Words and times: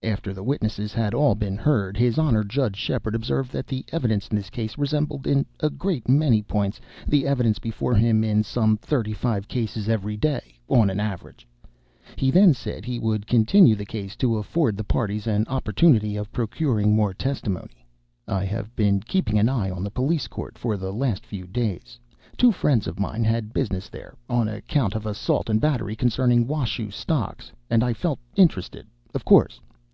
After 0.00 0.32
the 0.32 0.44
witnesses 0.44 0.94
had 0.94 1.12
all 1.12 1.34
been 1.34 1.56
heard, 1.56 1.96
his 1.96 2.18
Honor, 2.18 2.42
Judge 2.44 2.76
Sheperd, 2.76 3.14
observed 3.14 3.52
that 3.52 3.66
the 3.66 3.84
evidence 3.92 4.28
in 4.28 4.36
this 4.36 4.48
case 4.48 4.78
resembled, 4.78 5.26
in 5.26 5.44
a 5.60 5.68
great 5.68 6.08
many 6.08 6.40
points, 6.40 6.80
the 7.06 7.26
evidence 7.26 7.58
before 7.58 7.94
him 7.94 8.22
in 8.24 8.42
some 8.42 8.76
thirty 8.78 9.12
five 9.12 9.48
cases 9.48 9.88
every 9.88 10.16
day, 10.16 10.56
on 10.68 10.88
an 10.88 10.98
average. 11.00 11.46
He 12.16 12.30
then 12.30 12.54
said 12.54 12.84
he 12.84 12.98
would 13.00 13.26
continue 13.26 13.74
the 13.76 13.84
case, 13.84 14.14
to 14.16 14.38
afford 14.38 14.76
the 14.76 14.84
parties 14.84 15.26
an 15.26 15.44
opportunity 15.48 16.16
of 16.16 16.32
procuring 16.32 16.94
more 16.94 17.12
testimony. 17.12 17.84
(I 18.26 18.44
have 18.44 18.74
been 18.76 19.00
keeping 19.00 19.38
an 19.38 19.48
eye 19.48 19.70
on 19.70 19.82
the 19.84 19.90
Police 19.90 20.26
Court 20.28 20.56
for 20.56 20.76
the 20.76 20.92
last 20.92 21.26
few 21.26 21.46
days. 21.46 21.98
Two 22.36 22.50
friends 22.52 22.86
of 22.86 22.98
mine 23.00 23.24
had 23.24 23.52
business 23.52 23.88
there, 23.88 24.14
on 24.30 24.48
account 24.48 24.94
of 24.94 25.04
assault 25.06 25.50
and 25.50 25.60
battery 25.60 25.94
concerning 25.96 26.46
Washoe 26.46 26.90
stocks, 26.90 27.52
and 27.68 27.82
I 27.84 27.92
felt 27.92 28.18
interested, 28.36 28.86
of 29.12 29.24
course.) 29.24 29.60